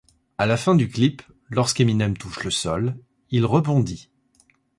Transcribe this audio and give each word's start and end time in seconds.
À 0.39 0.47
la 0.47 0.57
fin 0.57 0.73
du 0.73 0.89
clip, 0.89 1.21
lorsque 1.51 1.79
Eminem 1.79 2.17
touche 2.17 2.43
le 2.43 2.49
sol, 2.49 2.97
il 3.29 3.45
rebondit. 3.45 4.09